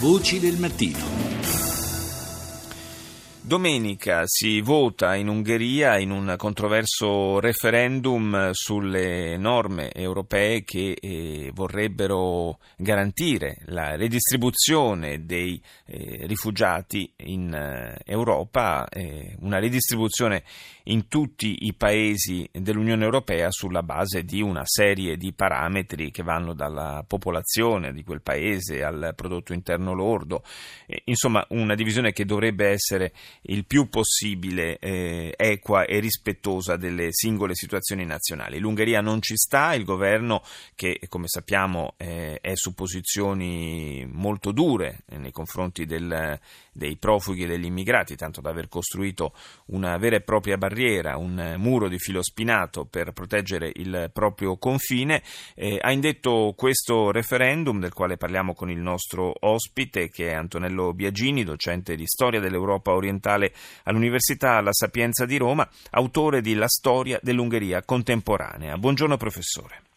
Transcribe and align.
Voci 0.00 0.40
del 0.40 0.56
mattino. 0.56 1.39
Domenica 3.50 4.22
si 4.26 4.60
vota 4.60 5.16
in 5.16 5.26
Ungheria 5.26 5.98
in 5.98 6.12
un 6.12 6.34
controverso 6.36 7.40
referendum 7.40 8.50
sulle 8.52 9.36
norme 9.38 9.90
europee 9.92 10.62
che 10.62 10.92
eh, 10.92 11.50
vorrebbero 11.52 12.60
garantire 12.76 13.56
la 13.64 13.96
redistribuzione 13.96 15.26
dei 15.26 15.60
eh, 15.86 16.26
rifugiati 16.28 17.12
in 17.24 17.52
eh, 17.52 17.98
Europa, 18.04 18.86
una 19.40 19.58
redistribuzione 19.58 20.44
in 20.84 21.08
tutti 21.08 21.66
i 21.66 21.74
paesi 21.74 22.48
dell'Unione 22.52 23.04
Europea 23.04 23.50
sulla 23.50 23.82
base 23.82 24.24
di 24.24 24.40
una 24.40 24.62
serie 24.64 25.16
di 25.16 25.32
parametri 25.32 26.10
che 26.10 26.22
vanno 26.22 26.54
dalla 26.54 27.04
popolazione 27.06 27.92
di 27.92 28.04
quel 28.04 28.22
paese 28.22 28.84
al 28.84 29.12
prodotto 29.16 29.52
interno 29.52 29.92
lordo, 29.92 30.44
insomma 31.04 31.44
una 31.50 31.74
divisione 31.74 32.12
che 32.12 32.24
dovrebbe 32.24 32.68
essere 32.68 33.12
il 33.42 33.64
più 33.64 33.88
possibile 33.88 34.78
eh, 34.78 35.32
equa 35.36 35.84
e 35.84 35.98
rispettosa 35.98 36.76
delle 36.76 37.08
singole 37.10 37.54
situazioni 37.54 38.04
nazionali. 38.04 38.58
L'Ungheria 38.58 39.00
non 39.00 39.22
ci 39.22 39.36
sta, 39.36 39.74
il 39.74 39.84
governo 39.84 40.42
che 40.74 41.00
come 41.08 41.26
sappiamo 41.26 41.94
eh, 41.96 42.38
è 42.40 42.54
su 42.54 42.74
posizioni 42.74 44.06
molto 44.10 44.52
dure 44.52 45.04
nei 45.16 45.32
confronti 45.32 45.86
del, 45.86 46.38
dei 46.72 46.96
profughi 46.96 47.44
e 47.44 47.46
degli 47.46 47.64
immigrati, 47.64 48.14
tanto 48.14 48.40
da 48.40 48.50
aver 48.50 48.68
costruito 48.68 49.32
una 49.66 49.96
vera 49.96 50.16
e 50.16 50.20
propria 50.20 50.58
barriera, 50.58 51.16
un 51.16 51.54
muro 51.58 51.88
di 51.88 51.98
filo 51.98 52.22
spinato 52.22 52.84
per 52.84 53.12
proteggere 53.12 53.72
il 53.74 54.10
proprio 54.12 54.58
confine, 54.58 55.22
eh, 55.54 55.78
ha 55.80 55.92
indetto 55.92 56.52
questo 56.56 57.10
referendum 57.10 57.80
del 57.80 57.92
quale 57.92 58.16
parliamo 58.16 58.54
con 58.54 58.70
il 58.70 58.78
nostro 58.78 59.32
ospite 59.40 60.08
che 60.10 60.28
è 60.28 60.34
Antonello 60.34 60.92
Biagini, 60.92 61.44
docente 61.44 61.94
di 61.94 62.06
storia 62.06 62.40
dell'Europa 62.40 62.92
orientale 62.92 63.29
all'Università 63.84 64.60
La 64.60 64.72
Sapienza 64.72 65.26
di 65.26 65.36
Roma, 65.36 65.68
autore 65.90 66.40
di 66.40 66.54
La 66.54 66.68
storia 66.68 67.18
dell'Ungheria 67.22 67.82
contemporanea. 67.82 68.78
Buongiorno 68.78 69.16
professore. 69.16 69.89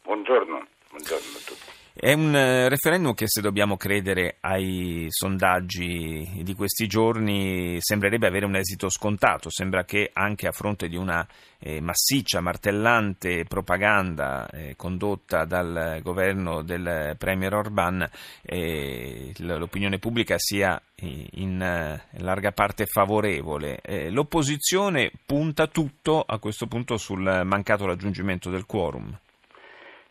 È 2.03 2.11
un 2.11 2.35
eh, 2.35 2.67
referendum 2.67 3.13
che, 3.13 3.29
se 3.29 3.39
dobbiamo 3.39 3.77
credere 3.77 4.35
ai 4.41 5.05
sondaggi 5.07 6.41
di 6.43 6.53
questi 6.53 6.85
giorni, 6.85 7.77
sembrerebbe 7.79 8.27
avere 8.27 8.45
un 8.45 8.57
esito 8.57 8.89
scontato. 8.89 9.49
Sembra 9.49 9.85
che 9.85 10.09
anche 10.11 10.45
a 10.47 10.51
fronte 10.51 10.89
di 10.89 10.97
una 10.97 11.25
eh, 11.59 11.79
massiccia, 11.79 12.41
martellante 12.41 13.45
propaganda 13.45 14.49
eh, 14.49 14.75
condotta 14.75 15.45
dal 15.45 16.01
governo 16.03 16.61
del 16.61 17.15
Premier 17.17 17.53
Orban, 17.53 18.05
eh, 18.41 19.31
l'opinione 19.37 19.97
pubblica 19.97 20.35
sia 20.37 20.77
in 20.97 21.61
eh, 21.61 22.01
larga 22.21 22.51
parte 22.51 22.85
favorevole. 22.85 23.79
Eh, 23.81 24.09
l'opposizione 24.09 25.09
punta 25.25 25.67
tutto 25.67 26.21
a 26.21 26.37
questo 26.39 26.67
punto 26.67 26.97
sul 26.97 27.43
mancato 27.45 27.85
raggiungimento 27.85 28.49
del 28.49 28.65
quorum. 28.65 29.17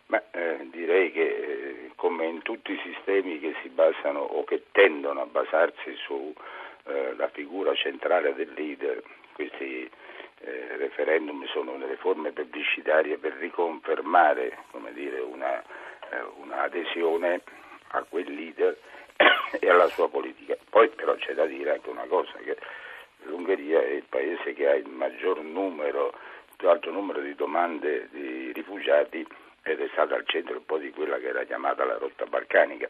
Ma, 0.07 0.23
direi 0.71 1.13
che 1.13 1.43
come 2.03 2.32
tutti 2.43 2.73
i 2.73 2.81
sistemi 2.83 3.39
che 3.41 3.55
si 3.63 3.69
basano 3.69 4.21
o 4.21 4.45
che 4.45 4.65
tendono 4.73 5.23
a 5.23 5.27
basarsi 5.27 5.95
sulla 5.97 7.27
eh, 7.27 7.31
figura 7.33 7.75
centrale 7.75 8.35
del 8.35 8.53
leader, 8.55 9.03
questi 9.33 9.89
eh, 10.41 10.77
referendum 10.77 11.47
sono 11.47 11.77
delle 11.77 11.97
forme 11.97 12.33
pubblicitarie 12.33 13.19
per 13.19 13.35
riconfermare 13.35 14.59
dire, 14.93 15.21
una, 15.21 15.61
eh, 15.61 16.23
un'adesione 16.41 17.41
a 17.89 18.03
quel 18.03 18.33
leader 18.33 18.77
e 19.59 19.69
alla 19.69 19.87
sua 19.89 20.09
politica. 20.09 20.57
Poi 20.69 20.89
però 20.89 21.15
c'è 21.15 21.35
da 21.35 21.47
dire 21.47 21.73
anche 21.73 21.91
una 21.91 22.07
cosa, 22.07 22.33
che 22.45 22.57
l'Ungheria 23.25 23.81
è 23.81 23.91
il 23.91 24.05
paese 24.09 24.53
che 24.53 24.69
ha 24.69 24.75
il 24.75 24.89
maggior 24.89 25.41
numero, 25.43 26.13
più 26.57 26.69
alto 26.69 26.91
numero 26.91 27.21
di 27.21 27.35
domande 27.35 28.09
di 28.11 28.53
rifugiati 28.53 29.27
ed 29.63 29.81
è 29.81 29.89
stata 29.93 30.15
al 30.15 30.27
centro 30.27 30.57
un 30.57 30.65
po' 30.65 30.79
di 30.79 30.91
quella 30.91 31.19
che 31.19 31.29
era 31.29 31.45
chiamata 31.45 31.85
la 31.85 31.99
rotta 31.99 32.27
balcanica. 32.27 32.89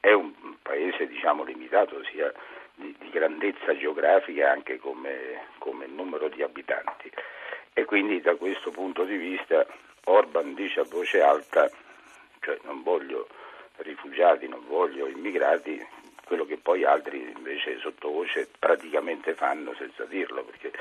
È 0.00 0.12
un 0.12 0.32
paese 0.60 1.06
diciamo, 1.06 1.44
limitato 1.44 2.02
sia 2.04 2.32
di, 2.74 2.94
di 2.98 3.10
grandezza 3.10 3.76
geografica 3.76 4.50
anche 4.50 4.78
come, 4.78 5.46
come 5.58 5.86
numero 5.86 6.28
di 6.28 6.42
abitanti 6.42 7.10
e 7.72 7.84
quindi 7.84 8.20
da 8.20 8.34
questo 8.34 8.72
punto 8.72 9.04
di 9.04 9.16
vista 9.16 9.64
Orban 10.04 10.54
dice 10.54 10.80
a 10.80 10.84
voce 10.84 11.20
alta, 11.20 11.70
cioè 12.40 12.58
non 12.64 12.82
voglio 12.82 13.28
rifugiati, 13.76 14.48
non 14.48 14.64
voglio 14.66 15.06
immigrati, 15.06 15.86
quello 16.24 16.44
che 16.44 16.56
poi 16.56 16.84
altri 16.84 17.32
invece 17.36 17.78
sottovoce 17.78 18.48
praticamente 18.58 19.34
fanno 19.34 19.74
senza 19.74 20.04
dirlo, 20.06 20.42
perché 20.42 20.72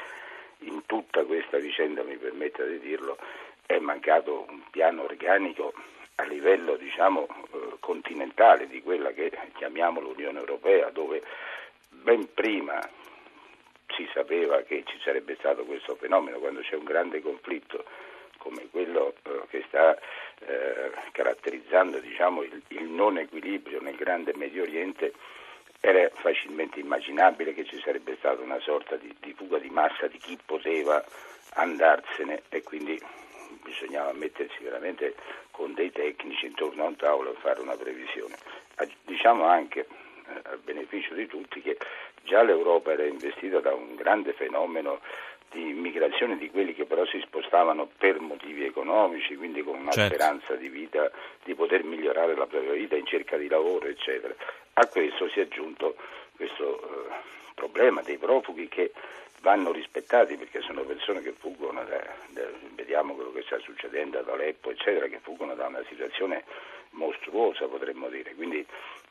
in 0.62 0.86
tutta 0.88 1.24
questa 1.24 1.58
vicenda, 1.58 2.02
mi 2.04 2.18
permette 2.18 2.68
di 2.68 2.80
dirlo, 2.80 3.18
è 3.68 3.78
mancato 3.80 4.46
un 4.50 4.64
piano 4.72 5.04
organico 5.04 5.74
a 6.16 6.24
livello 6.24 6.78
diciamo, 6.78 7.28
eh, 7.28 7.76
continentale 7.80 8.68
di 8.68 8.82
quella 8.82 9.12
che 9.12 9.32
chiamiamo 9.56 10.00
l'Unione 10.00 10.40
Europea, 10.40 10.90
dove 10.90 11.22
ben 11.90 12.34
prima 12.34 12.80
si 13.96 14.10
sapeva 14.14 14.62
che 14.62 14.84
ci 14.86 14.98
sarebbe 15.04 15.36
stato 15.36 15.64
questo 15.66 15.96
fenomeno 15.96 16.40
quando 16.40 16.62
c'è 16.62 16.76
un 16.76 16.86
grande 16.86 17.22
conflitto 17.22 17.86
come 18.38 18.68
quello 18.70 19.14
eh, 19.24 19.42
che 19.50 19.64
sta 19.68 19.98
eh, 20.40 20.92
caratterizzando 21.12 22.00
diciamo, 22.00 22.44
il, 22.44 22.62
il, 22.70 22.84
non 22.84 23.18
equilibrio 23.18 23.82
nel 23.82 23.96
grande 23.96 24.34
Medio 24.36 24.64
Oriente, 24.64 25.14
era 25.80 26.10
facilmente 26.14 26.80
immaginabile 26.80 27.54
che 27.54 27.66
ci 27.66 27.80
sarebbe 27.82 28.16
stata 28.18 28.42
una 28.42 28.60
sorta 28.60 28.96
di, 28.96 29.14
di 29.20 29.34
fuga 29.34 29.58
di 29.58 29.70
massa 29.70 30.08
di 30.08 30.18
chi 30.18 30.38
poteva 30.44 31.04
andarsene 31.54 32.44
e 32.50 32.64
quindi 32.64 33.00
bisognava 33.68 34.14
mettersi 34.14 34.64
veramente 34.64 35.16
con 35.52 35.74
dei 35.74 35.92
tecnici 35.92 36.46
intorno 36.46 36.84
a 36.84 36.88
un 36.88 36.96
tavolo 36.96 37.34
e 37.34 37.40
fare 37.40 37.60
una 37.60 37.76
previsione. 37.76 38.36
Diciamo 39.04 39.46
anche 39.46 39.82
eh, 39.82 40.42
a 40.44 40.58
beneficio 40.64 41.14
di 41.14 41.28
tutti 41.28 41.62
che 41.62 41.78
già 42.24 42.44
l'Europa 42.44 42.92
era 42.92 43.06
investita 43.06 43.60
da 43.60 43.74
un 43.74 43.96
grande 43.96 44.34
fenomeno 44.34 45.02
di 45.52 45.70
immigrazione 45.70 46.38
di 46.38 46.50
quelli 46.50 46.74
che 46.74 46.86
però 46.86 47.06
si 47.06 47.20
spostavano 47.22 47.90
per 47.98 48.20
motivi 48.20 48.66
economici, 48.66 49.36
quindi 49.36 49.64
con 49.64 49.78
una 49.78 49.92
certo. 49.92 50.14
speranza 50.14 50.56
di 50.56 50.70
vita, 50.70 51.10
di 51.44 51.56
poter 51.56 51.84
migliorare 51.84 52.36
la 52.36 52.46
propria 52.46 52.74
vita 52.74 52.96
in 52.96 53.06
cerca 53.06 53.38
di 53.38 53.48
lavoro, 53.48 53.88
eccetera. 53.88 54.34
A 54.74 54.86
questo 54.88 55.30
si 55.30 55.40
è 55.40 55.44
aggiunto 55.44 55.96
questo 56.36 56.82
eh, 56.82 57.14
problema 57.56 58.02
dei 58.02 58.18
profughi 58.18 58.68
che 58.68 58.92
vanno 59.42 59.72
rispettati 59.72 60.36
perché 60.36 60.62
sono 60.62 60.84
persone 60.84 61.22
che 61.22 61.34
fuggono 61.38 61.84
da, 61.84 62.04
da, 62.30 62.42
vediamo 62.76 63.14
quello 63.14 63.32
che 63.32 63.44
sta 63.44 63.58
succedendo 63.60 64.20
ad 64.20 64.30
Aleppo 64.30 64.72
eccetera 64.72 65.08
che 65.08 65.20
fuggono 65.20 65.56
da 65.56 65.68
una 65.68 65.84
situazione 65.88 66.44
mostruosa 66.92 67.68
potremmo 67.68 68.10
dire. 68.10 68.34
Quindi 68.36 68.66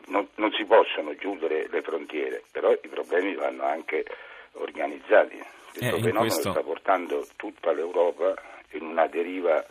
non, 0.06 0.28
non 0.36 0.52
si 0.52 0.64
possono 0.64 1.14
chiudere 1.14 1.68
le 1.68 1.82
frontiere 1.82 2.42
però 2.50 2.72
i 2.72 2.88
problemi 2.88 3.34
vanno 3.34 3.64
anche 3.64 4.04
organizzati. 4.52 5.38
Questo 5.72 5.96
eh, 5.96 6.00
fenomeno 6.00 6.20
questo... 6.20 6.50
sta 6.50 6.62
portando 6.62 7.26
tutta 7.36 7.72
l'Europa 7.72 8.34
in 8.70 8.84
una 8.84 9.06
deriva 9.06 9.64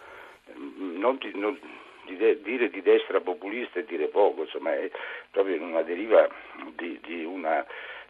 mm, 0.57 0.97
non, 0.99 1.17
non 1.33 1.59
dire 2.05 2.69
di 2.69 2.81
destra 2.81 3.19
populista 3.19 3.79
e 3.79 3.85
dire 3.85 4.07
poco 4.07 4.43
insomma 4.43 4.73
è 4.75 4.89
proprio 5.31 5.55
in 5.55 5.63
una 5.63 5.81
deriva 5.81 6.27
di, 6.75 6.99
di 7.01 7.23
una 7.23 7.65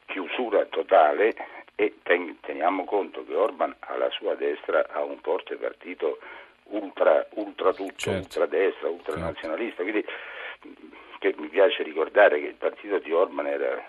chiusura 0.05 0.65
totale 0.65 1.33
e 1.75 1.93
teniamo 2.41 2.85
conto 2.85 3.25
che 3.25 3.35
Orban 3.35 3.75
alla 3.79 4.09
sua 4.11 4.35
destra 4.35 4.87
ha 4.91 5.03
un 5.03 5.17
forte 5.19 5.55
partito 5.55 6.19
ultra, 6.65 7.25
ultra 7.31 7.73
tutto, 7.73 7.93
certo. 7.95 8.19
ultradestra, 8.19 8.89
ultranazionalista, 8.89 9.83
quindi 9.83 10.05
che 11.19 11.35
mi 11.37 11.47
piace 11.47 11.83
ricordare 11.83 12.39
che 12.39 12.47
il 12.47 12.55
partito 12.55 12.99
di 12.99 13.11
Orban 13.11 13.47
era 13.47 13.83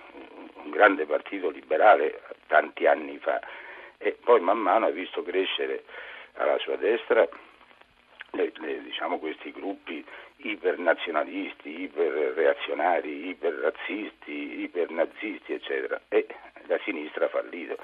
un 0.62 0.70
grande 0.70 1.06
partito 1.06 1.50
liberale 1.50 2.22
tanti 2.46 2.86
anni 2.86 3.18
fa. 3.18 3.40
E 3.98 4.16
poi 4.22 4.40
man 4.40 4.58
mano 4.58 4.86
ha 4.86 4.90
visto 4.90 5.22
crescere 5.22 5.84
alla 6.34 6.58
sua 6.58 6.76
destra 6.76 7.26
le, 8.32 8.52
le, 8.54 8.82
diciamo, 8.82 9.18
questi 9.18 9.52
gruppi 9.52 10.04
ipernazionalisti, 10.38 11.82
iperreazionari, 11.82 13.28
iperrazzisti, 13.28 14.60
ipernazisti, 14.62 15.54
eccetera, 15.54 16.00
e 16.08 16.26
la 16.66 16.78
sinistra 16.84 17.26
ha 17.26 17.28
fallito. 17.28 17.76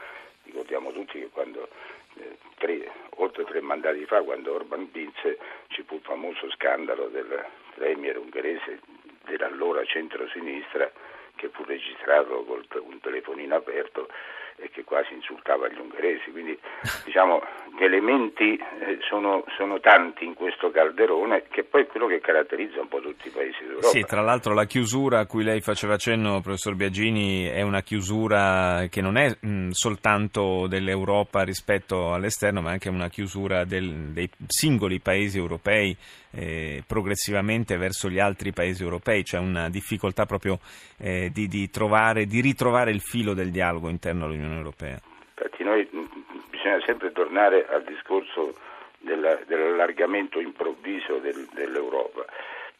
Ricordiamo 0.45 0.93
tutti 0.93 1.19
che 1.19 1.29
quando 1.29 1.69
eh, 2.17 2.37
tre, 2.59 2.91
oltre 3.17 3.45
tre 3.45 3.61
mandati 3.61 4.05
fa, 4.07 4.23
quando 4.23 4.55
Orban 4.55 4.89
vinse, 4.91 5.39
ci 5.69 5.83
fu 5.83 5.97
il 5.97 6.01
famoso 6.03 6.51
scandalo 6.51 7.09
del 7.09 7.45
premier 7.75 8.19
ungherese 8.19 8.81
dell'allora 9.25 9.85
centro-sinistra 9.85 10.91
che 11.37 11.49
fu 11.49 11.65
registrato 11.65 12.45
con 12.45 12.65
un 12.83 13.01
telefonino 13.01 13.57
aperto 13.57 14.09
e 14.57 14.71
che 14.71 14.85
quasi 14.85 15.15
insultava 15.15 15.69
gli 15.69 15.79
ungheresi. 15.79 16.31
Quindi 16.31 16.59
diciamo 17.05 17.43
gli 17.79 17.85
elementi 17.85 18.57
eh, 18.57 18.99
sono, 19.09 19.45
sono, 19.57 19.81
tanti 19.81 20.25
in 20.25 20.35
questo 20.35 20.71
calderone 20.71 21.45
che 21.49 21.65
poi 21.65 21.83
è 21.83 21.87
quello 21.87 22.07
che 22.07 22.21
caratterizza 22.21 22.81
un 22.81 22.89
po' 22.89 23.01
tutti 23.01 23.29
i 23.29 23.31
paesi 23.31 23.59
d'Europa. 23.61 23.89
Sì, 23.89 24.03
tra 24.03 24.21
l'altro 24.21 24.55
la 24.55 24.67
chiusura 24.67 25.21
a 25.21 25.27
cui 25.27 25.43
lei 25.43 25.61
faceva 25.61 25.97
cenno, 25.97 26.41
professor 26.41 26.75
Biagini, 26.75 27.47
è 27.47 27.63
una 27.63 27.83
chiusura 27.83 28.87
che 28.91 29.01
non 29.01 29.17
è 29.17 29.35
mh, 29.39 29.71
soltanto 29.71 30.67
dell'Europa 30.67 31.43
rispetto 31.43 32.13
all'esterno, 32.13 32.61
ma 32.61 32.71
anche 32.71 32.89
una 32.89 33.09
chiusura 33.09 33.65
del, 33.65 34.11
dei 34.13 34.29
singoli 34.47 35.01
paesi 35.01 35.39
europei 35.39 35.97
eh, 36.33 36.83
progressivamente 36.87 37.77
verso 37.77 38.09
gli 38.09 38.19
altri 38.19 38.53
paesi 38.53 38.83
europei. 38.83 39.23
C'è 39.23 39.39
una 39.39 39.69
difficoltà 39.69 40.27
proprio 40.27 40.59
eh, 40.99 41.31
di, 41.33 41.49
di, 41.49 41.71
trovare, 41.71 42.27
di 42.27 42.41
ritrovare 42.41 42.91
il 42.91 43.01
filo 43.01 43.35
del 43.35 43.51
dialogo 43.51 43.89
interno 43.89 44.25
all'Unione 44.25 44.42
Europea. 44.51 44.99
Infatti 45.37 45.65
noi 45.65 45.89
bisogna 46.51 46.81
sempre 46.85 47.13
tornare 47.13 47.67
al 47.69 47.85
discorso 47.85 48.55
della, 48.99 49.39
dell'allargamento 49.47 50.41
improvviso 50.41 51.19
del, 51.19 51.49
dell'Europa. 51.53 52.25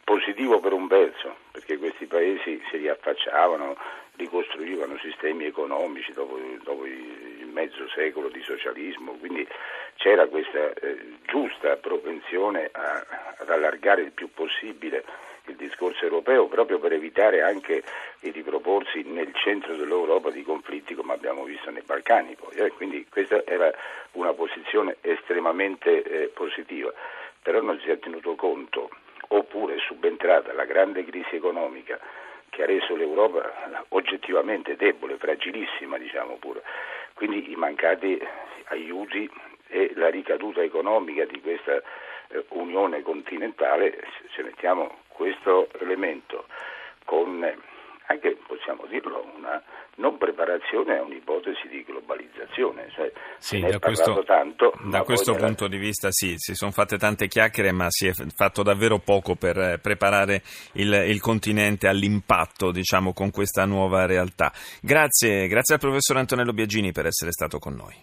Positivo 0.05 0.61
per 0.61 0.73
un 0.73 0.87
verso, 0.89 1.37
perché 1.53 1.79
questi 1.79 2.07
paesi 2.07 2.61
si 2.71 2.77
riaffacciavano, 2.77 3.77
ricostruivano 4.17 4.99
sistemi 4.99 5.45
economici 5.45 6.13
dopo, 6.13 6.39
dopo 6.63 6.87
il 6.87 7.49
mezzo 7.53 7.89
secolo 7.89 8.29
di 8.29 8.43
socialismo, 8.43 9.13
quindi 9.13 9.47
c'era 9.95 10.27
questa 10.27 10.73
eh, 10.73 11.17
giusta 11.27 11.77
propensione 11.77 12.69
a, 12.73 13.05
ad 13.39 13.49
allargare 13.49 14.03
il 14.03 14.11
più 14.11 14.29
possibile 14.33 15.05
il 15.47 15.57
discorso 15.57 16.05
europeo 16.05 16.47
proprio 16.47 16.79
per 16.79 16.93
evitare 16.93 17.43
anche 17.43 17.83
di 18.21 18.31
riproporsi 18.31 19.03
nel 19.03 19.35
centro 19.35 19.75
dell'Europa 19.75 20.31
di 20.31 20.43
conflitti 20.43 20.95
come 20.95 21.15
abbiamo 21.15 21.45
visto 21.45 21.71
nei 21.71 21.83
Balcani. 21.83 22.35
Poi, 22.35 22.55
eh? 22.57 22.71
Quindi 22.71 23.07
questa 23.09 23.45
era 23.45 23.73
una 24.13 24.33
posizione 24.33 24.97
estremamente 25.01 26.03
eh, 26.03 26.27
positiva, 26.29 26.93
però 27.43 27.61
non 27.61 27.81
si 27.81 27.91
è 27.91 27.99
tenuto 27.99 28.35
conto, 28.35 28.91
oppure 29.29 29.77
è 29.77 29.79
subentrata 29.79 30.53
la 30.53 30.65
grande 30.65 31.05
crisi 31.05 31.37
economica 31.37 31.99
che 32.51 32.63
ha 32.63 32.67
reso 32.67 32.95
l'Europa 32.95 33.87
oggettivamente 33.89 34.77
debole, 34.77 35.17
fragilissima 35.17 35.97
diciamo 35.97 36.37
pure. 36.37 36.63
Quindi 37.15 37.51
i 37.51 37.57
mancati 37.57 38.21
aiuti 38.65 39.29
e 39.69 39.93
la 39.95 40.11
ricaduta 40.11 40.63
economica 40.63 41.25
di 41.25 41.41
questa 41.41 41.81
eh, 42.29 42.45
unione 42.51 43.01
continentale, 43.03 43.99
se 44.35 44.43
mettiamo 44.43 44.99
questo 45.23 45.69
elemento 45.79 46.47
con 47.05 47.45
anche, 48.07 48.37
possiamo 48.47 48.87
dirlo, 48.87 49.25
una 49.37 49.63
non 49.97 50.19
preparazione 50.19 50.99
a 50.99 51.03
un'ipotesi 51.03 51.69
di 51.69 51.85
globalizzazione. 51.85 52.91
Cioè, 52.91 53.13
sì, 53.39 53.61
da 53.61 53.79
questo, 53.79 54.25
tanto, 54.25 54.73
da 54.83 55.03
questo 55.03 55.35
punto 55.35 55.69
di 55.69 55.79
vista 55.79 56.09
sì, 56.11 56.35
si 56.37 56.55
sono 56.55 56.73
fatte 56.73 56.99
tante 56.99 57.29
chiacchiere, 57.29 57.71
ma 57.71 57.87
si 57.89 58.09
è 58.09 58.13
fatto 58.35 58.63
davvero 58.65 58.99
poco 58.99 59.37
per 59.37 59.57
eh, 59.57 59.79
preparare 59.79 60.43
il, 60.73 60.93
il 60.93 61.21
continente 61.21 61.87
all'impatto 61.87 62.73
diciamo, 62.73 63.13
con 63.13 63.31
questa 63.31 63.65
nuova 63.65 64.05
realtà. 64.07 64.53
Grazie, 64.81 65.47
grazie 65.47 65.75
al 65.75 65.81
professor 65.81 66.17
Antonello 66.17 66.53
Biagini 66.53 66.91
per 66.91 67.07
essere 67.07 67.31
stato 67.31 67.59
con 67.59 67.75
noi. 67.75 67.95